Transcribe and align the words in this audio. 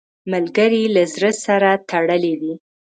ملګری 0.31 0.83
له 0.95 1.03
زړه 1.13 1.31
سره 1.45 1.69
تړلی 1.89 2.33
وي 2.41 2.53